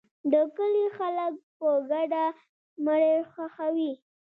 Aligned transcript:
د 0.31 0.33
کلي 0.57 0.85
خلک 0.97 1.33
په 1.59 1.69
ګډه 1.89 2.25
مړی 2.85 3.15
ښخوي. 3.31 3.91